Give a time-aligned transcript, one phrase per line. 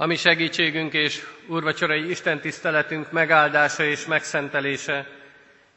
[0.00, 5.06] Ami segítségünk és úrvacsorai Isten tiszteletünk megáldása és megszentelése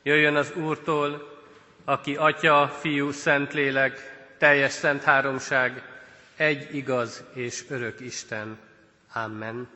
[0.04, 1.40] jöjjön az Úrtól,
[1.86, 5.84] aki Atya, Fiú, Szentlélek, teljes szent háromság,
[6.36, 8.60] egy igaz és örök Isten.
[9.14, 9.70] Amen.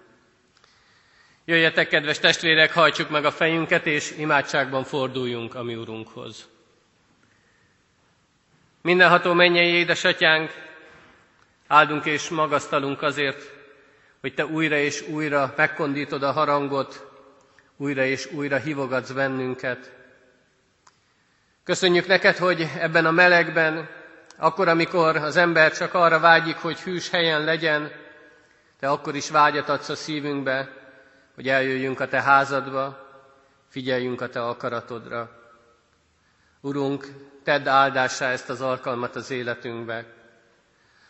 [1.45, 6.49] Jöjjetek, kedves testvérek, hajtsuk meg a fejünket, és imádságban forduljunk a mi Urunkhoz.
[8.81, 10.51] Mindenható mennyei édesatyánk,
[11.67, 13.54] áldunk és magasztalunk azért,
[14.25, 17.07] hogy Te újra és újra megkondítod a harangot,
[17.77, 19.91] újra és újra hívogatsz bennünket.
[21.63, 23.89] Köszönjük neked, hogy ebben a melegben,
[24.37, 27.91] akkor, amikor az ember csak arra vágyik, hogy hűs helyen legyen,
[28.79, 30.69] Te akkor is vágyat adsz a szívünkbe,
[31.35, 33.07] hogy eljöjjünk a Te házadba,
[33.69, 35.29] figyeljünk a Te akaratodra.
[36.61, 37.07] Urunk,
[37.43, 40.05] tedd áldásá ezt az alkalmat az életünkbe.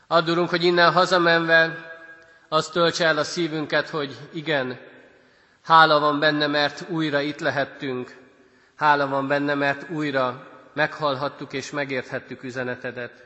[0.08, 1.94] Add, Urunk, hogy innen hazamenve
[2.48, 4.80] azt töltse el a szívünket, hogy igen,
[5.62, 8.18] hála van benne, mert újra itt lehettünk,
[8.76, 13.24] hála van benne, mert újra meghallhattuk és megérthettük üzenetedet.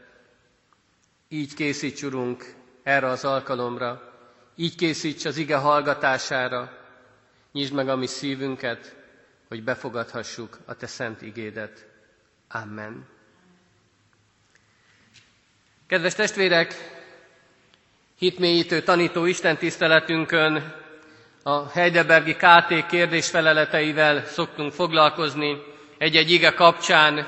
[1.28, 2.53] Így készíts, Urunk,
[2.84, 4.14] erre az alkalomra,
[4.56, 6.78] így készíts az ige hallgatására,
[7.52, 8.95] nyisd meg a mi szívünket,
[9.48, 11.88] hogy befogadhassuk a Te szent igédet.
[12.48, 13.08] Amen.
[15.88, 16.73] Kedves testvérek,
[18.20, 20.73] hitmélyítő tanító Isten tiszteletünkön
[21.44, 25.58] a Heidelbergi KT kérdésfeleleteivel szoktunk foglalkozni.
[25.98, 27.28] Egy-egy ige kapcsán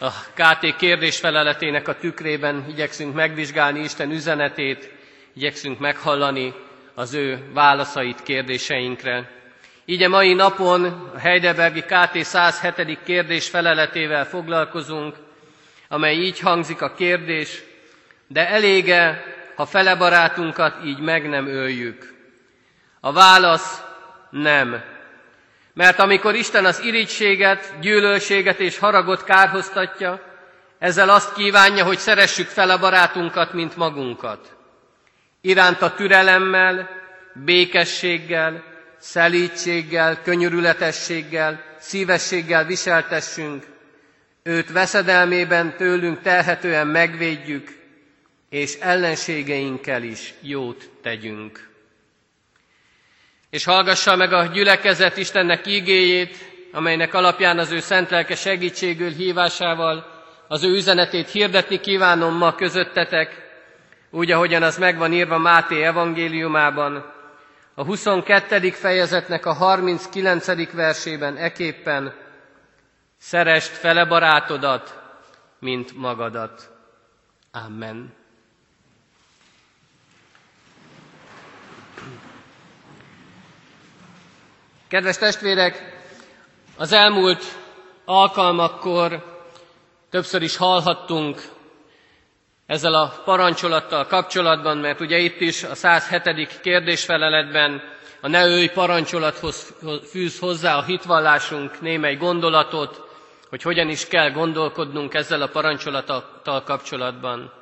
[0.00, 4.90] a KT kérdésfeleletének a tükrében igyekszünk megvizsgálni Isten üzenetét,
[5.34, 6.54] igyekszünk meghallani
[6.94, 9.30] az ő válaszait kérdéseinkre.
[9.84, 12.98] Így a mai napon a Heidelbergi KT 107.
[13.04, 15.14] kérdés feleletével foglalkozunk,
[15.88, 17.62] amely így hangzik a kérdés,
[18.28, 22.14] de elége, ha fele barátunkat így meg nem öljük?
[23.00, 23.82] A válasz
[24.30, 24.82] nem.
[25.72, 30.20] Mert amikor Isten az irigységet, gyűlölséget és haragot kárhoztatja,
[30.78, 34.56] ezzel azt kívánja, hogy szeressük fel a barátunkat, mint magunkat.
[35.40, 36.88] Iránta türelemmel,
[37.32, 38.62] békességgel,
[38.98, 43.64] szelítséggel, könyörületességgel, szívességgel viseltessünk,
[44.42, 47.85] őt veszedelmében tőlünk telhetően megvédjük,
[48.48, 51.68] és ellenségeinkkel is jót tegyünk.
[53.50, 56.36] És hallgassa meg a gyülekezet Istennek ígéjét,
[56.72, 60.14] amelynek alapján az ő szent lelke segítségül hívásával
[60.48, 63.44] az ő üzenetét hirdetni kívánom ma közöttetek,
[64.10, 67.12] úgy, ahogyan az megvan írva Máté evangéliumában,
[67.74, 68.70] a 22.
[68.70, 70.72] fejezetnek a 39.
[70.72, 72.14] versében eképpen
[73.18, 75.00] Szerest fele barátodat,
[75.58, 76.70] mint magadat.
[77.52, 78.14] Amen.
[84.88, 85.96] Kedves testvérek,
[86.76, 87.44] az elmúlt
[88.04, 89.24] alkalmakkor
[90.10, 91.42] többször is hallhattunk
[92.66, 96.60] ezzel a parancsolattal kapcsolatban, mert ugye itt is a 107.
[96.60, 97.82] kérdésfeleletben
[98.20, 99.74] a ne őj parancsolathoz
[100.10, 103.00] fűz hozzá a hitvallásunk némely gondolatot,
[103.48, 107.52] hogy hogyan is kell gondolkodnunk ezzel a parancsolattal kapcsolatban.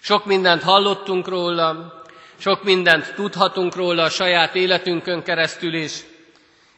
[0.00, 1.99] Sok mindent hallottunk róla,
[2.40, 6.00] sok mindent tudhatunk róla a saját életünkön keresztül is,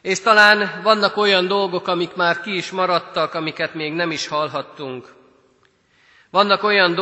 [0.01, 5.15] és talán vannak olyan dolgok, amik már ki is maradtak, amiket még nem is hallhattunk.
[6.31, 6.95] Vannak olyan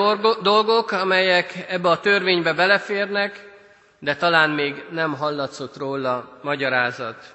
[0.43, 3.48] dolgok, amelyek ebbe a törvénybe beleférnek,
[3.98, 7.34] de talán még nem hallatszott róla magyarázat.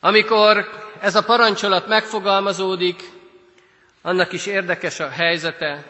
[0.00, 0.68] Amikor
[1.00, 3.02] ez a parancsolat megfogalmazódik,
[4.02, 5.84] annak is érdekes a helyzete.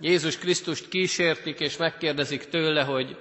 [0.00, 3.16] Jézus Krisztust kísértik, és megkérdezik tőle, hogy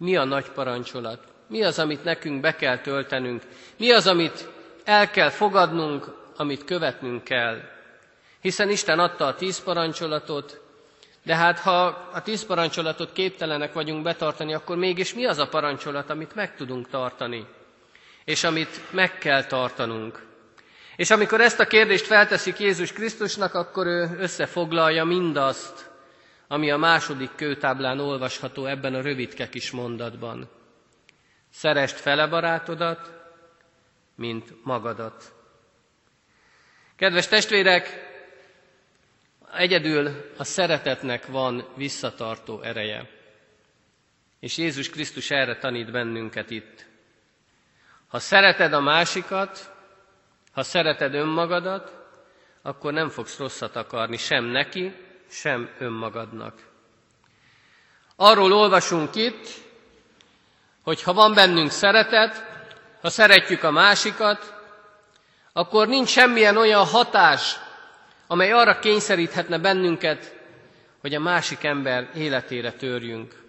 [0.00, 3.42] mi a nagy parancsolat, mi az, amit nekünk be kell töltenünk,
[3.78, 4.48] mi az, amit
[4.84, 6.06] el kell fogadnunk,
[6.36, 7.60] amit követnünk kell.
[8.40, 10.60] Hiszen Isten adta a tíz parancsolatot,
[11.22, 16.10] de hát ha a tíz parancsolatot képtelenek vagyunk betartani, akkor mégis mi az a parancsolat,
[16.10, 17.46] amit meg tudunk tartani,
[18.24, 20.22] és amit meg kell tartanunk.
[20.96, 25.89] És amikor ezt a kérdést felteszik Jézus Krisztusnak, akkor ő összefoglalja mindazt,
[26.52, 30.48] ami a második kőtáblán olvasható ebben a rövidke kis mondatban.
[31.50, 33.12] Szerest fele barátodat,
[34.14, 35.32] mint magadat.
[36.96, 38.08] Kedves testvérek,
[39.52, 43.10] Egyedül a szeretetnek van visszatartó ereje.
[44.40, 46.86] És Jézus Krisztus erre tanít bennünket itt.
[48.08, 49.74] Ha szereted a másikat,
[50.52, 51.92] ha szereted önmagadat,
[52.62, 56.68] akkor nem fogsz rosszat akarni sem neki, sem önmagadnak.
[58.16, 59.48] Arról olvasunk itt,
[60.82, 62.44] hogy ha van bennünk szeretet,
[63.00, 64.54] ha szeretjük a másikat,
[65.52, 67.56] akkor nincs semmilyen olyan hatás,
[68.26, 70.34] amely arra kényszeríthetne bennünket,
[71.00, 73.42] hogy a másik ember életére törjünk,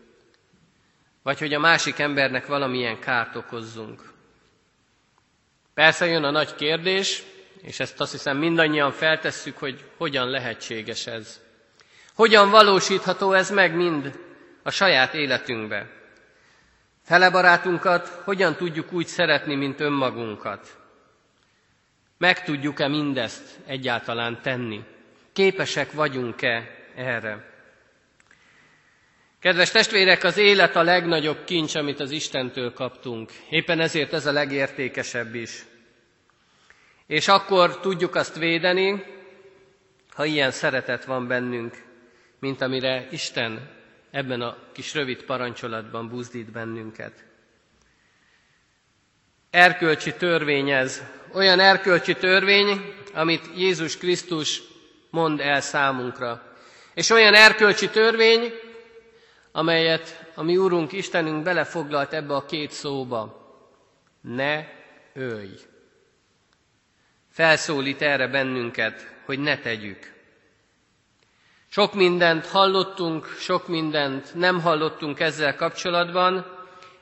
[1.24, 4.14] vagy hogy a másik embernek valamilyen kárt okozzunk.
[5.74, 7.24] Persze jön a nagy kérdés,
[7.62, 11.40] és ezt azt hiszem mindannyian feltesszük, hogy hogyan lehetséges ez.
[12.22, 14.20] Hogyan valósítható ez meg mind
[14.64, 15.90] a saját életünkbe.
[17.04, 20.78] Fele barátunkat hogyan tudjuk úgy szeretni, mint önmagunkat?
[22.18, 24.84] Meg tudjuk-e mindezt egyáltalán tenni?
[25.34, 27.50] Képesek vagyunk-e erre?
[29.40, 33.32] Kedves testvérek, az élet a legnagyobb kincs, amit az Istentől kaptunk.
[33.50, 35.66] Éppen ezért ez a legértékesebb is.
[37.08, 39.04] És akkor tudjuk azt védeni,
[40.14, 41.90] ha ilyen szeretet van bennünk,
[42.42, 43.70] mint amire Isten
[44.12, 47.26] ebben a kis rövid parancsolatban buzdít bennünket.
[49.50, 51.04] Erkölcsi törvény ez,
[51.34, 54.62] olyan erkölcsi törvény, amit Jézus Krisztus
[55.10, 56.56] mond el számunkra.
[56.94, 58.54] És olyan erkölcsi törvény,
[59.52, 63.40] amelyet a mi Úrunk Istenünk belefoglalt ebbe a két szóba.
[64.22, 64.68] Ne
[65.14, 65.60] ölj!
[67.30, 70.21] Felszólít erre bennünket, hogy ne tegyük.
[71.74, 76.46] Sok mindent hallottunk, sok mindent nem hallottunk ezzel kapcsolatban.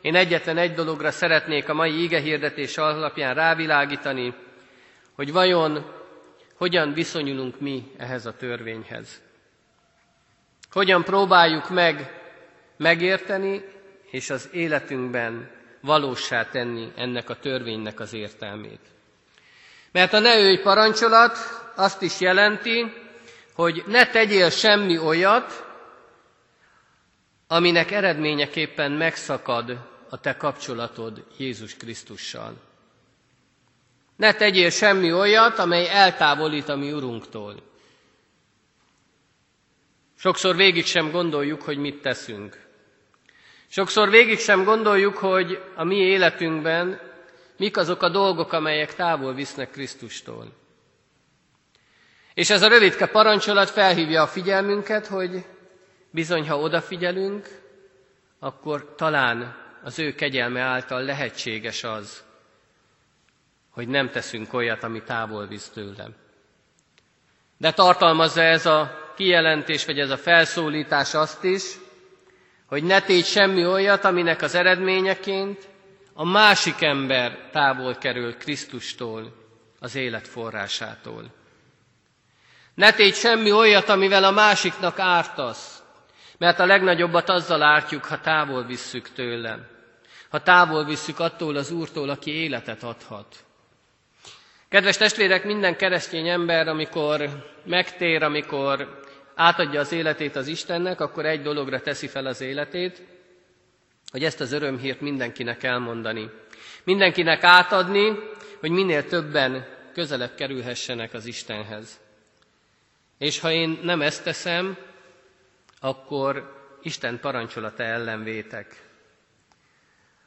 [0.02, 4.34] Én egyetlen egy dologra szeretnék a mai hirdetés alapján rávilágítani,
[5.16, 5.86] hogy vajon
[6.58, 9.22] hogyan viszonyulunk mi ehhez a törvényhez.
[10.72, 12.22] Hogyan próbáljuk meg
[12.78, 13.64] megérteni
[14.12, 15.52] és az életünkben
[15.82, 18.82] valósá tenni ennek a törvénynek az értelmét.
[19.92, 21.38] Mert a ne parancsolat
[21.76, 23.08] azt is jelenti,
[23.60, 25.66] hogy ne tegyél semmi olyat,
[27.48, 29.78] aminek eredményeképpen megszakad
[30.10, 32.54] a te kapcsolatod Jézus Krisztussal.
[34.16, 37.56] Ne tegyél semmi olyat, amely eltávolít a mi Urunktól.
[40.18, 42.68] Sokszor végig sem gondoljuk, hogy mit teszünk.
[43.68, 47.00] Sokszor végig sem gondoljuk, hogy a mi életünkben
[47.58, 50.59] mik azok a dolgok, amelyek távol visznek Krisztustól.
[52.40, 55.46] És ez a rövidke parancsolat felhívja a figyelmünket, hogy
[56.12, 57.48] bizony, ha odafigyelünk,
[58.40, 62.24] akkor talán az ő kegyelme által lehetséges az,
[63.70, 66.16] hogy nem teszünk olyat, ami távol visz tőlem.
[67.58, 71.64] De tartalmazza ez a kijelentés, vagy ez a felszólítás azt is,
[72.66, 75.68] hogy ne tégy semmi olyat, aminek az eredményeként
[76.14, 79.34] a másik ember távol kerül Krisztustól,
[79.80, 81.38] az élet forrásától.
[82.80, 85.84] Ne tégy semmi olyat, amivel a másiknak ártasz,
[86.38, 89.68] mert a legnagyobbat azzal ártjuk, ha távol visszük tőlem,
[90.30, 93.36] ha távol visszük attól az Úrtól, aki életet adhat.
[94.70, 97.30] Kedves testvérek, minden keresztény ember, amikor
[97.66, 99.00] megtér, amikor
[99.36, 103.02] átadja az életét az Istennek, akkor egy dologra teszi fel az életét,
[104.12, 106.30] hogy ezt az örömhírt mindenkinek elmondani.
[106.84, 108.20] Mindenkinek átadni,
[108.60, 112.08] hogy minél többen közelebb kerülhessenek az Istenhez.
[113.20, 114.78] És ha én nem ezt teszem,
[115.80, 118.84] akkor Isten parancsolata ellen vétek.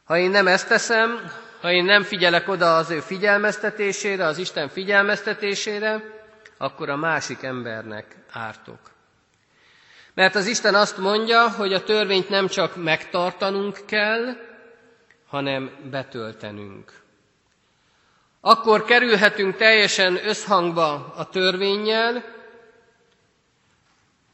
[0.04, 1.30] Ha én nem ezt teszem,
[1.60, 6.02] ha én nem figyelek oda az ő figyelmeztetésére, az Isten figyelmeztetésére,
[6.58, 8.78] akkor a másik embernek ártok.
[10.14, 14.36] Mert az Isten azt mondja, hogy a törvényt nem csak megtartanunk kell,
[15.26, 16.92] hanem betöltenünk.
[18.40, 22.24] Akkor kerülhetünk teljesen összhangba a törvényjel,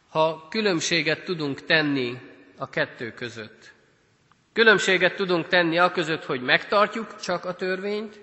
[0.09, 2.19] ha különbséget tudunk tenni
[2.57, 3.73] a kettő között.
[4.53, 8.21] Különbséget tudunk tenni a között, hogy megtartjuk csak a törvényt,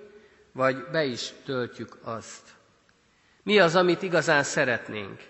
[0.51, 2.49] vagy be is töltjük azt.
[3.43, 5.21] Mi az, amit igazán szeretnénk?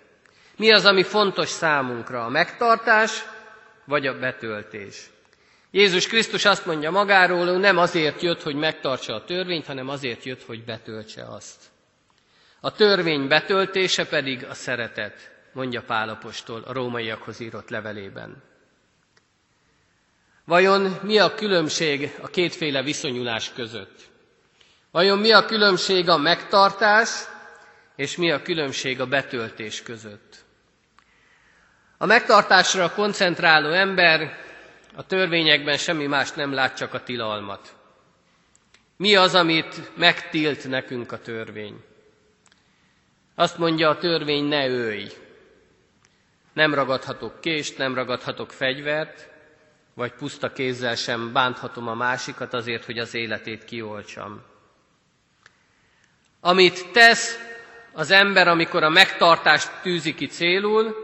[0.58, 2.26] Mi az, ami fontos számunkra?
[2.26, 3.26] A megtartás,
[3.86, 5.10] vagy a betöltés?
[5.72, 10.24] Jézus Krisztus azt mondja magáról, ő nem azért jött, hogy megtartsa a törvényt, hanem azért
[10.24, 11.64] jött, hogy betöltse azt.
[12.60, 18.44] A törvény betöltése pedig a szeretet, mondja Pálapostól a rómaiakhoz írott levelében.
[20.46, 24.10] Vajon mi a különbség a kétféle viszonyulás között?
[24.92, 27.10] Vajon mi a különbség a megtartás
[27.96, 30.44] és mi a különbség a betöltés között?
[31.98, 34.38] A megtartásra koncentráló ember
[34.96, 37.76] a törvényekben semmi más nem lát, csak a tilalmat.
[38.98, 41.84] Mi az, amit megtilt nekünk a törvény?
[43.36, 45.12] Azt mondja a törvény, ne ölj.
[46.56, 49.30] Nem ragadhatok kést, nem ragadhatok fegyvert,
[49.94, 54.42] vagy puszta kézzel sem bánthatom a másikat azért, hogy az életét kioltsam.
[56.40, 57.40] Amit tesz
[57.94, 60.96] az ember, amikor a megtartást tűzi ki célul,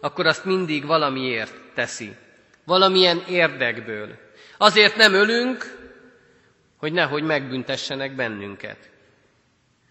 [0.00, 2.16] akkor azt mindig valamiért teszi.
[2.64, 4.18] Valamilyen érdekből.
[4.56, 5.78] Azért nem ölünk,
[6.76, 8.90] hogy nehogy megbüntessenek bennünket.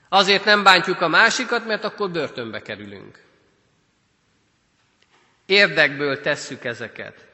[0.09, 3.29] Azért nem bántjuk a másikat, mert akkor börtönbe kerülünk.
[5.51, 7.25] Érdekből tesszük ezeket.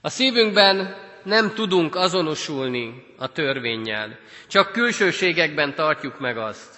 [0.00, 6.74] A szívünkben nem tudunk azonosulni a törvényjel, csak külsőségekben tartjuk meg azt.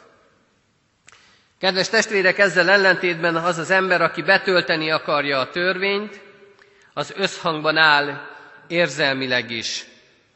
[1.61, 6.20] Kedves testvérek, ezzel ellentétben az az ember, aki betölteni akarja a törvényt,
[6.92, 8.20] az összhangban áll
[8.68, 9.85] érzelmileg is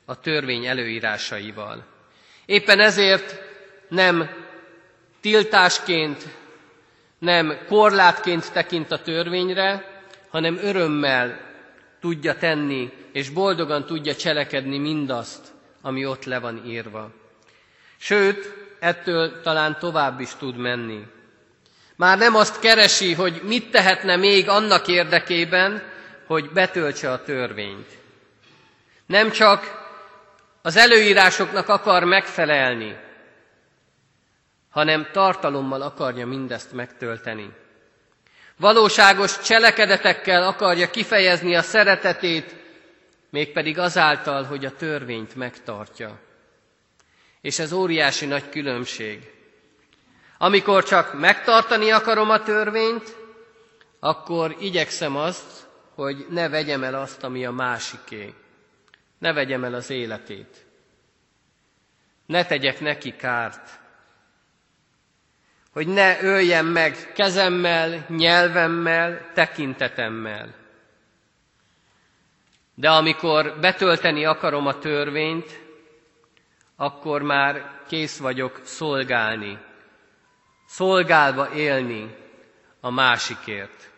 [0.04, 1.84] a törvény előírásaival.
[2.46, 3.42] Éppen ezért
[3.88, 4.30] nem
[5.20, 6.22] tiltásként,
[7.20, 9.84] nem korlátként tekint a törvényre,
[10.28, 11.40] hanem örömmel
[12.00, 15.46] tudja tenni, és boldogan tudja cselekedni mindazt,
[15.82, 17.10] ami ott le van írva.
[17.96, 21.06] Sőt, ettől talán tovább is tud menni.
[21.96, 25.82] Már nem azt keresi, hogy mit tehetne még annak érdekében,
[26.26, 27.98] hogy betöltse a törvényt.
[29.06, 29.88] Nem csak
[30.62, 32.96] az előírásoknak akar megfelelni,
[34.70, 37.52] hanem tartalommal akarja mindezt megtölteni.
[38.56, 42.54] Valóságos cselekedetekkel akarja kifejezni a szeretetét,
[43.30, 46.18] mégpedig azáltal, hogy a törvényt megtartja.
[47.40, 49.32] És ez óriási nagy különbség.
[50.38, 53.16] Amikor csak megtartani akarom a törvényt,
[54.00, 58.34] akkor igyekszem azt, hogy ne vegyem el azt, ami a másiké.
[59.18, 60.66] Ne vegyem el az életét.
[62.26, 63.79] Ne tegyek neki kárt
[65.80, 70.54] hogy ne öljem meg kezemmel, nyelvemmel, tekintetemmel.
[72.74, 75.60] De amikor betölteni akarom a törvényt,
[76.76, 79.58] akkor már kész vagyok szolgálni,
[80.66, 82.16] szolgálva élni
[82.80, 83.90] a másikért.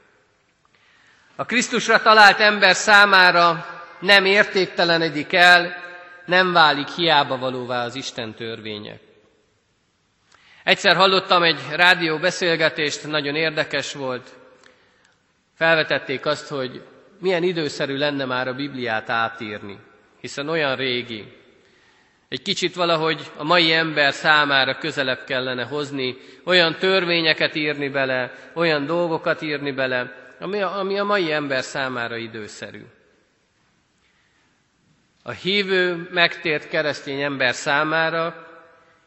[1.36, 3.66] A Krisztusra talált ember számára
[4.00, 5.74] nem értéktelenedik el,
[6.26, 9.11] nem válik hiába valóvá az Isten törvények.
[10.64, 14.30] Egyszer hallottam egy rádió beszélgetést, nagyon érdekes volt.
[15.54, 16.82] Felvetették azt, hogy
[17.20, 19.78] milyen időszerű lenne már a Bibliát átírni,
[20.20, 21.40] hiszen olyan régi.
[22.28, 28.86] Egy kicsit valahogy a mai ember számára közelebb kellene hozni, olyan törvényeket írni bele, olyan
[28.86, 32.82] dolgokat írni bele, ami a, ami a mai ember számára időszerű.
[35.22, 38.41] A hívő, megtért keresztény ember számára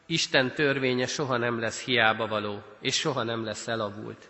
[0.06, 4.28] Isten törvénye soha nem lesz hiába való, és soha nem lesz elavult.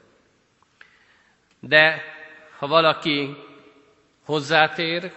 [1.61, 2.03] De
[2.59, 3.37] ha valaki
[4.25, 5.13] hozzátér,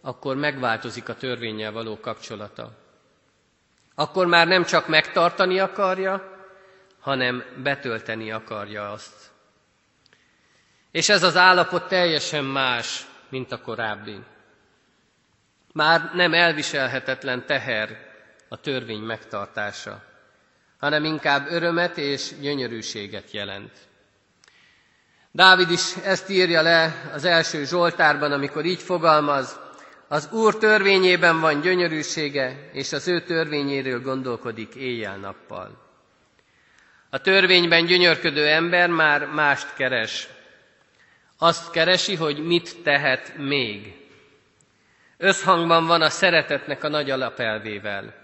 [0.00, 2.70] akkor megváltozik a törvényel való kapcsolata.
[3.94, 6.32] Akkor már nem csak megtartani akarja,
[7.00, 9.32] hanem betölteni akarja azt.
[10.90, 14.20] És ez az állapot teljesen más, mint a korábbi.
[15.72, 18.13] Már nem elviselhetetlen teher
[18.54, 20.02] a törvény megtartása,
[20.78, 23.72] hanem inkább örömet és gyönyörűséget jelent.
[25.30, 29.58] Dávid is ezt írja le az első Zsoltárban, amikor így fogalmaz,
[30.08, 35.82] az Úr törvényében van gyönyörűsége, és az ő törvényéről gondolkodik éjjel-nappal.
[37.10, 40.28] A törvényben gyönyörködő ember már mást keres.
[41.38, 43.94] Azt keresi, hogy mit tehet még.
[45.18, 48.23] Összhangban van a szeretetnek a nagy alapelvével.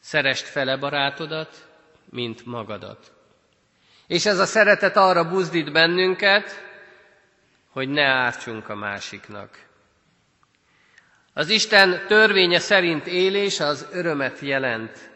[0.00, 1.68] Szerest fele barátodat,
[2.10, 3.12] mint magadat.
[4.06, 6.64] És ez a szeretet arra buzdít bennünket,
[7.70, 9.66] hogy ne ártsunk a másiknak.
[11.32, 15.10] Az Isten törvénye szerint élés az örömet jelent,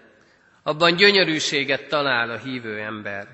[0.63, 3.27] abban gyönyörűséget talál a hívő ember.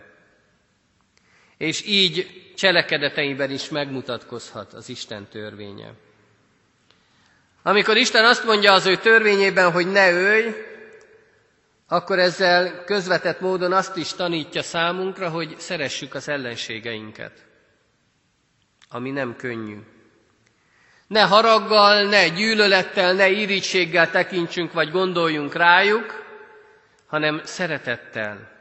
[1.56, 5.92] És így cselekedeteiben is megmutatkozhat az Isten törvénye.
[7.62, 10.54] Amikor Isten azt mondja az ő törvényében, hogy ne ölj,
[11.88, 17.32] akkor ezzel közvetett módon azt is tanítja számunkra, hogy szeressük az ellenségeinket,
[18.90, 19.78] ami nem könnyű.
[21.06, 26.24] Ne haraggal, ne gyűlölettel, ne irítséggel tekintsünk vagy gondoljunk rájuk,
[27.06, 28.56] hanem szeretettel.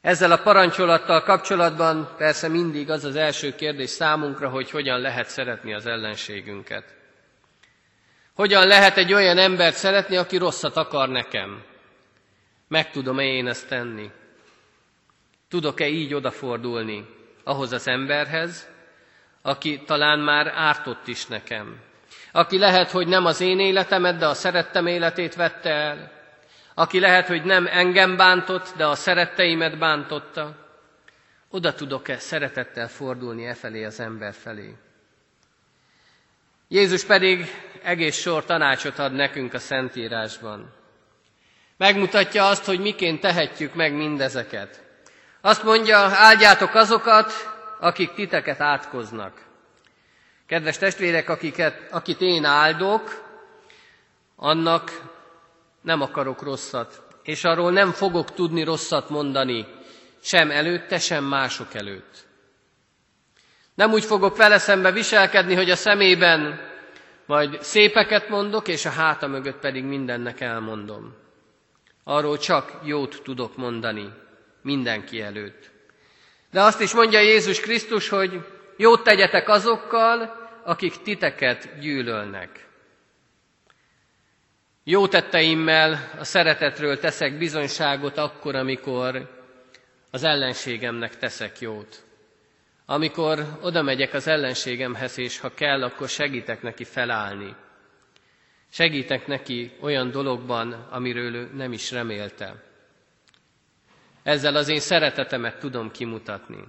[0.00, 5.74] Ezzel a parancsolattal kapcsolatban persze mindig az az első kérdés számunkra, hogy hogyan lehet szeretni
[5.74, 6.84] az ellenségünket.
[8.34, 11.62] Hogyan lehet egy olyan embert szeretni, aki rosszat akar nekem?
[12.74, 14.10] Meg tudom-e én ezt tenni?
[15.48, 17.06] Tudok-e így odafordulni
[17.44, 18.68] ahhoz az emberhez,
[19.42, 21.80] aki talán már ártott is nekem,
[22.32, 26.12] aki lehet, hogy nem az én életemet, de a szerettem életét vette el,
[26.74, 30.56] aki lehet, hogy nem engem bántott, de a szeretteimet bántotta,
[31.50, 34.74] oda tudok-e szeretettel fordulni e felé az ember felé.
[36.68, 37.46] Jézus pedig
[37.82, 40.82] egész sor tanácsot ad nekünk a Szentírásban.
[41.76, 44.82] Megmutatja azt, hogy miként tehetjük meg mindezeket.
[45.40, 47.32] Azt mondja, áldjátok azokat,
[47.80, 49.42] akik titeket átkoznak.
[50.46, 53.22] Kedves testvérek, akiket, akit én áldok,
[54.36, 55.00] annak
[55.82, 59.66] nem akarok rosszat, és arról nem fogok tudni rosszat mondani,
[60.22, 62.26] sem előtte, sem mások előtt.
[63.74, 66.60] Nem úgy fogok vele szembe viselkedni, hogy a szemében
[67.26, 71.23] majd szépeket mondok, és a háta mögött pedig mindennek elmondom.
[72.04, 74.12] Arról csak jót tudok mondani
[74.62, 75.70] mindenki előtt.
[76.50, 78.46] De azt is mondja Jézus Krisztus, hogy
[78.76, 82.68] jót tegyetek azokkal, akik titeket gyűlölnek.
[84.84, 89.30] Jó tetteimmel a szeretetről teszek bizonyságot akkor, amikor
[90.10, 92.04] az ellenségemnek teszek jót.
[92.86, 97.54] Amikor oda megyek az ellenségemhez, és ha kell, akkor segítek neki felállni.
[98.70, 102.62] Segítek neki olyan dologban, amiről ő nem is remélte.
[104.22, 106.64] Ezzel az én szeretetemet tudom kimutatni.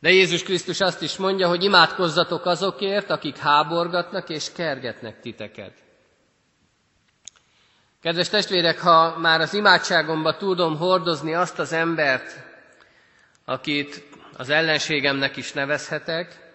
[0.00, 5.72] De Jézus Krisztus azt is mondja, hogy imádkozzatok azokért, akik háborgatnak és kergetnek titeket.
[8.02, 12.44] Kedves testvérek, ha már az imádságomba tudom hordozni azt az embert,
[13.44, 14.04] akit
[14.36, 16.45] az ellenségemnek is nevezhetek,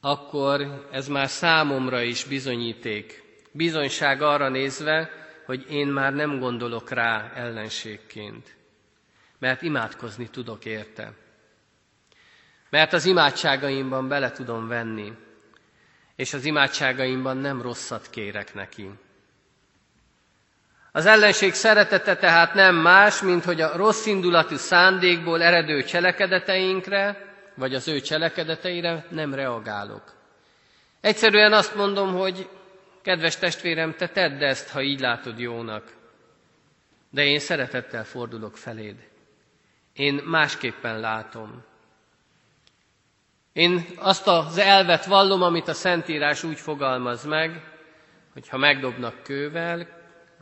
[0.00, 3.22] akkor ez már számomra is bizonyíték.
[3.52, 5.10] Bizonyság arra nézve,
[5.46, 8.56] hogy én már nem gondolok rá ellenségként,
[9.38, 11.12] mert imádkozni tudok érte.
[12.70, 15.12] Mert az imádságaimban bele tudom venni,
[16.16, 18.90] és az imádságaimban nem rosszat kérek neki.
[20.92, 27.74] Az ellenség szeretete tehát nem más, mint hogy a rossz indulatú szándékból eredő cselekedeteinkre, vagy
[27.74, 30.14] az ő cselekedeteire nem reagálok.
[31.00, 32.48] Egyszerűen azt mondom, hogy
[33.02, 35.96] kedves testvérem, te tedd ezt, ha így látod jónak.
[37.10, 39.08] De én szeretettel fordulok feléd.
[39.92, 41.64] Én másképpen látom.
[43.52, 47.62] Én azt az elvet vallom, amit a Szentírás úgy fogalmaz meg,
[48.32, 49.88] hogy ha megdobnak kővel,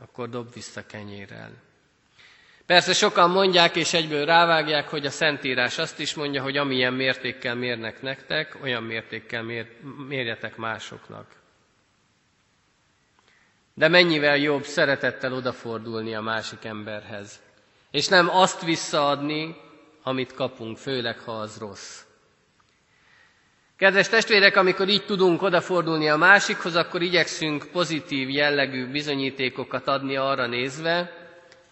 [0.01, 1.51] akkor dob vissza kenyérrel.
[2.69, 7.55] Persze sokan mondják és egyből rávágják, hogy a Szentírás azt is mondja, hogy amilyen mértékkel
[7.55, 9.67] mérnek nektek, olyan mértékkel mér,
[10.07, 11.25] mérjetek másoknak.
[13.73, 17.41] De mennyivel jobb szeretettel odafordulni a másik emberhez,
[17.91, 19.55] és nem azt visszaadni,
[20.03, 22.01] amit kapunk, főleg ha az rossz.
[23.77, 30.47] Kedves testvérek, amikor így tudunk odafordulni a másikhoz, akkor igyekszünk pozitív jellegű bizonyítékokat adni arra
[30.47, 31.18] nézve,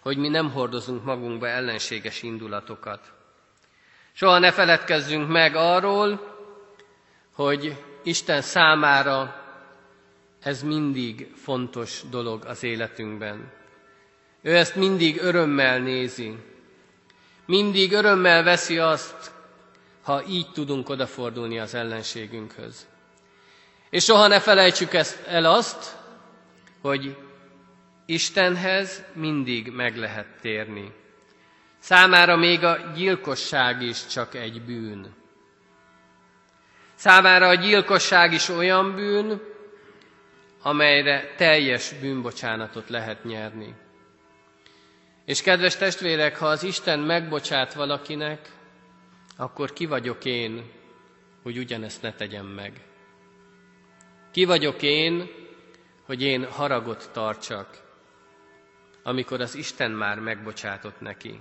[0.00, 3.12] hogy mi nem hordozunk magunkba ellenséges indulatokat.
[4.12, 6.36] Soha ne feledkezzünk meg arról,
[7.32, 9.42] hogy Isten számára
[10.40, 13.52] ez mindig fontos dolog az életünkben.
[14.42, 16.36] Ő ezt mindig örömmel nézi.
[17.46, 19.32] Mindig örömmel veszi azt,
[20.02, 22.86] ha így tudunk odafordulni az ellenségünkhöz.
[23.90, 25.96] És soha ne felejtsük ezt el azt,
[26.80, 27.16] hogy
[28.10, 30.92] Istenhez mindig meg lehet térni.
[31.78, 35.14] Számára még a gyilkosság is csak egy bűn.
[36.94, 39.40] Számára a gyilkosság is olyan bűn,
[40.62, 43.74] amelyre teljes bűnbocsánatot lehet nyerni.
[45.24, 48.50] És kedves testvérek, ha az Isten megbocsát valakinek,
[49.36, 50.70] akkor ki vagyok én,
[51.42, 52.80] hogy ugyanezt ne tegyem meg?
[54.32, 55.30] Ki vagyok én,
[56.06, 57.86] hogy én haragot tartsak,
[59.02, 61.40] amikor az Isten már megbocsátott neki?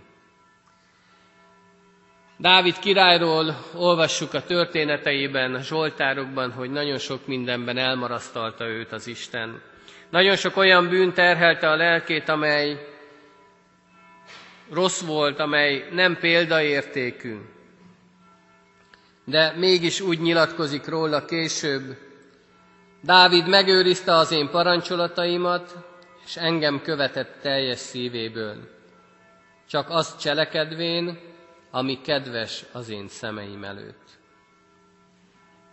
[2.38, 9.62] Dávid királyról olvassuk a történeteiben, a Zsoltárokban, hogy nagyon sok mindenben elmarasztalta őt az Isten.
[10.10, 12.88] Nagyon sok olyan bűn terhelte a lelkét, amely
[14.72, 17.38] rossz volt, amely nem példaértékű
[19.28, 21.98] de mégis úgy nyilatkozik róla később,
[23.02, 25.76] Dávid megőrizte az én parancsolataimat,
[26.28, 28.70] és engem követett teljes szívéből.
[29.70, 31.20] Csak azt cselekedvén,
[31.72, 34.20] ami kedves az én szemeim előtt.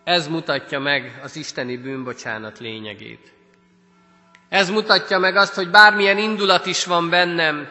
[0.05, 3.33] Ez mutatja meg az isteni bűnbocsánat lényegét.
[4.49, 7.69] Ez mutatja meg azt, hogy bármilyen indulat is van bennem,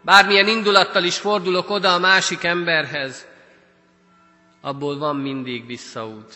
[0.00, 3.26] bármilyen indulattal is fordulok oda a másik emberhez,
[4.60, 6.34] abból van mindig visszaút.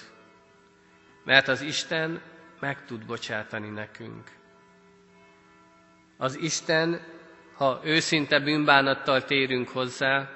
[1.25, 2.21] Mert az Isten
[2.61, 4.37] meg tud bocsátani nekünk.
[6.17, 7.01] Az Isten,
[7.57, 10.29] ha őszinte bűnbánattal térünk hozzá,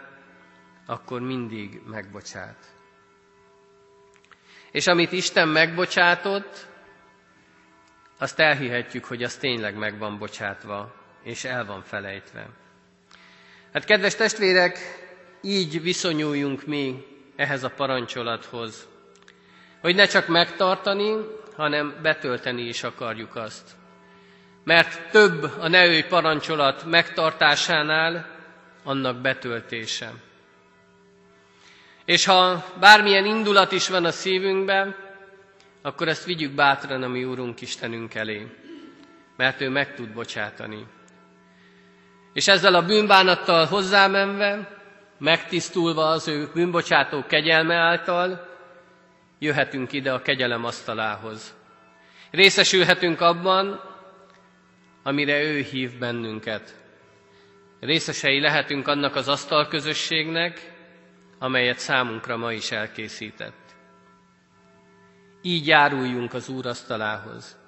[0.86, 2.56] akkor mindig megbocsát.
[4.70, 6.66] És amit Isten megbocsátott,
[8.18, 12.46] azt elhihetjük, hogy az tényleg meg van bocsátva, és el van felejtve.
[13.72, 14.78] Hát kedves testvérek,
[15.42, 17.04] így viszonyuljunk mi
[17.36, 18.88] ehhez a parancsolathoz,
[19.80, 21.16] hogy ne csak megtartani,
[21.56, 23.70] hanem betölteni is akarjuk azt.
[24.70, 28.26] Mert több a neői parancsolat megtartásánál
[28.84, 30.12] annak betöltése.
[32.04, 34.96] És ha bármilyen indulat is van a szívünkben,
[35.82, 38.46] akkor ezt vigyük bátran a mi Úrunk Istenünk elé,
[39.36, 40.86] mert ő meg tud bocsátani.
[42.32, 44.78] És ezzel a bűnbánattal hozzámenve,
[45.18, 48.48] megtisztulva az ő bűnbocsátó kegyelme által,
[49.38, 51.54] jöhetünk ide a kegyelem asztalához.
[52.30, 53.89] Részesülhetünk abban,
[55.02, 56.74] amire ő hív bennünket.
[57.80, 60.72] Részesei lehetünk annak az asztalközösségnek,
[61.38, 63.74] amelyet számunkra ma is elkészített.
[65.42, 67.58] Így járuljunk az Úr asztalához.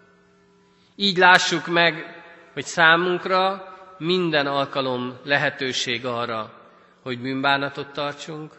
[0.97, 6.53] Így lássuk meg, hogy számunkra minden alkalom lehetőség arra,
[7.03, 8.53] hogy bűnbánatot tartsunk,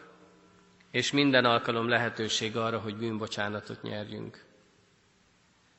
[0.90, 4.44] és minden alkalom lehetőség arra, hogy bűnbocsánatot nyerjünk.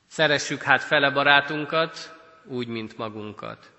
[0.06, 2.15] Szeressük hát fele barátunkat,
[2.48, 3.72] úgy, mint magunkat.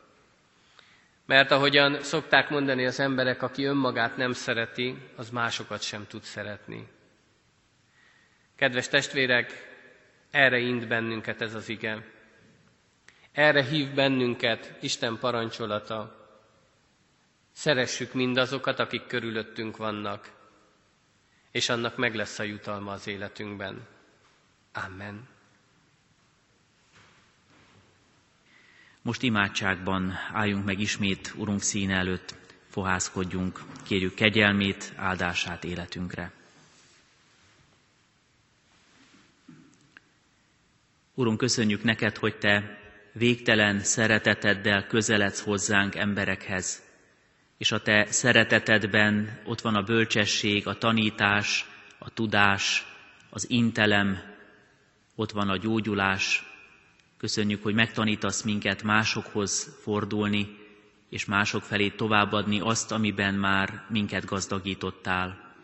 [1.25, 6.87] Mert ahogyan szokták mondani az emberek, aki önmagát nem szereti, az másokat sem tud szeretni.
[8.55, 9.51] Kedves testvérek,
[10.31, 12.05] erre int bennünket ez az ige.
[13.31, 16.27] Erre hív bennünket Isten parancsolata.
[17.51, 20.31] Szeressük mindazokat, akik körülöttünk vannak,
[21.51, 23.87] és annak meg lesz a jutalma az életünkben.
[24.73, 25.36] Amen.
[29.07, 32.35] Most imádságban álljunk meg ismét Urunk színe előtt,
[32.69, 36.31] fohászkodjunk, kérjük kegyelmét, áldását életünkre.
[41.13, 42.79] Urunk, köszönjük neked, hogy Te
[43.13, 46.83] végtelen szereteteddel közeledsz hozzánk emberekhez,
[47.57, 51.65] és a Te szeretetedben ott van a bölcsesség, a tanítás,
[51.99, 52.85] a tudás,
[53.29, 54.19] az intelem,
[55.15, 56.46] ott van a gyógyulás,
[57.17, 60.57] Köszönjük, hogy megtanítasz minket másokhoz fordulni,
[61.09, 65.55] és mások felé továbbadni azt, amiben már minket gazdagítottál.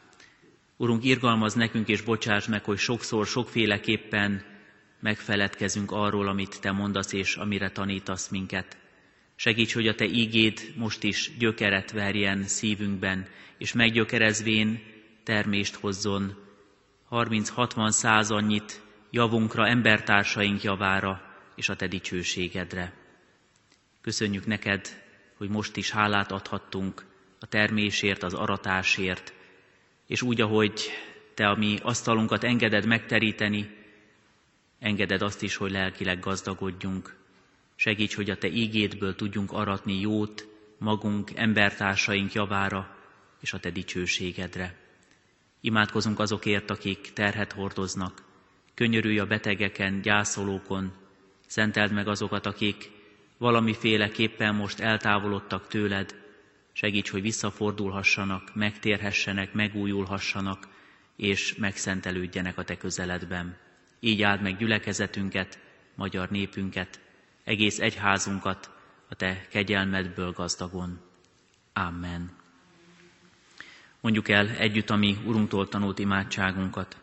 [0.77, 4.43] Urunk, irgalmaz nekünk, és bocsáss meg, hogy sokszor, sokféleképpen
[4.99, 8.77] megfeledkezünk arról, amit Te mondasz, és amire tanítasz minket.
[9.35, 14.81] Segíts, hogy a Te ígéd most is gyökeret verjen szívünkben, és meggyökerezvén
[15.23, 16.35] termést hozzon,
[17.11, 22.93] 30-60 száz annyit javunkra, embertársaink javára, és a Te dicsőségedre.
[24.01, 25.03] Köszönjük neked,
[25.37, 27.05] hogy most is hálát adhattunk
[27.39, 29.33] a termésért, az aratásért,
[30.07, 30.89] és úgy, ahogy
[31.33, 33.75] Te a mi asztalunkat engeded megteríteni,
[34.79, 37.15] engeded azt is, hogy lelkileg gazdagodjunk.
[37.75, 42.97] Segíts, hogy a Te ígédből tudjunk aratni jót magunk, embertársaink javára
[43.39, 44.75] és a Te dicsőségedre.
[45.61, 48.23] Imádkozunk azokért, akik terhet hordoznak,
[48.73, 50.93] könyörülj a betegeken, gyászolókon,
[51.53, 52.91] Szenteld meg azokat, akik
[53.37, 56.15] valamiféleképpen most eltávolodtak tőled,
[56.71, 60.67] segíts, hogy visszafordulhassanak, megtérhessenek, megújulhassanak,
[61.15, 63.57] és megszentelődjenek a Te közeledben.
[63.99, 65.59] Így áld meg gyülekezetünket,
[65.95, 66.99] magyar népünket,
[67.43, 68.69] egész egyházunkat
[69.09, 70.99] a Te kegyelmedből gazdagon.
[71.73, 72.31] Amen.
[74.01, 77.02] Mondjuk el együtt a mi Urunktól tanult imádságunkat.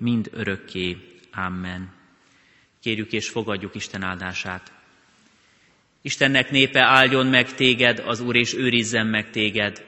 [0.00, 0.96] mind örökké.
[1.32, 1.92] Amen.
[2.80, 4.72] Kérjük és fogadjuk Isten áldását.
[6.02, 9.84] Istennek népe áldjon meg téged, az Úr, és őrizzen meg téged.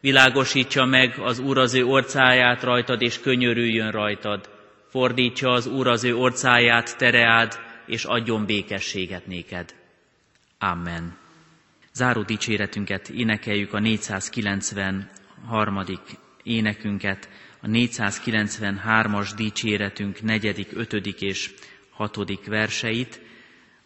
[0.00, 4.48] Világosítsa meg az Úr az ő orcáját rajtad, és könyörüljön rajtad.
[4.88, 9.74] Fordítsa az Úr az ő orcáját tereád, és adjon békességet néked.
[10.58, 11.16] Amen.
[11.92, 15.84] Záró dicséretünket énekeljük a 493.
[16.42, 17.28] énekünket,
[17.60, 21.54] a 493-as dicséretünk negyedik, ötödik és
[21.90, 23.20] hatodik verseit,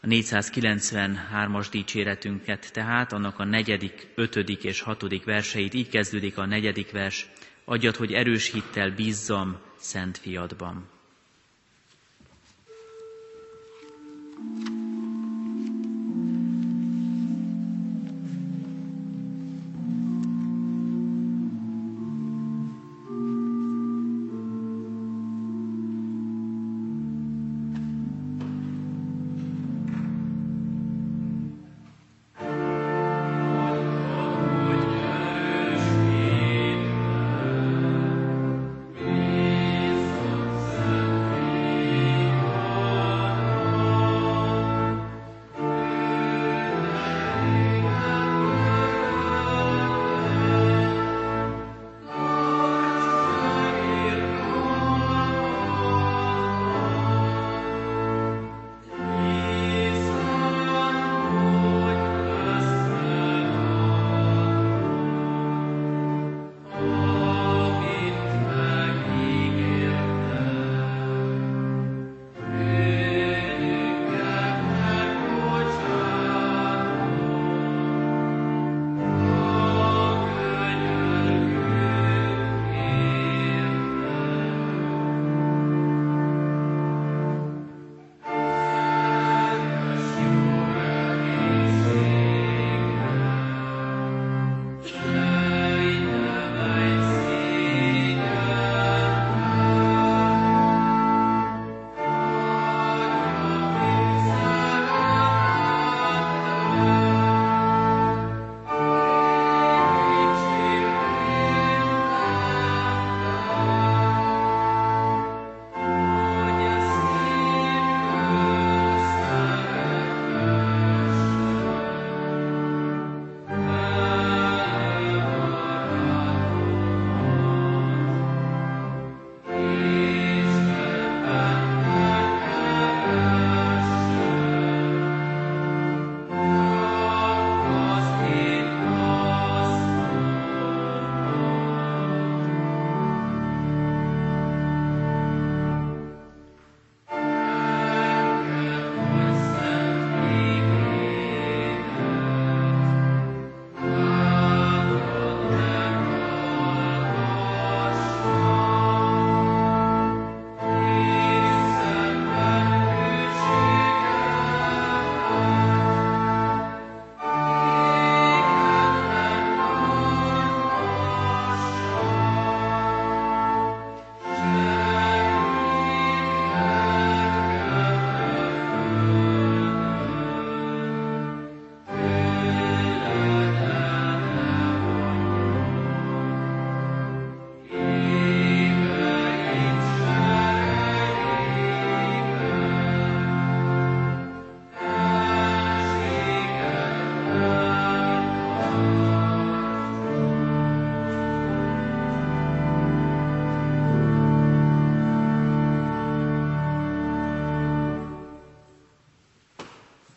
[0.00, 6.90] a 493-as dicséretünket tehát, annak a negyedik, ötödik és hatodik verseit, így kezdődik a negyedik
[6.90, 7.28] vers,
[7.64, 10.88] adjat, hogy erős hittel bízzam szent fiadban.
[14.46, 14.83] thank you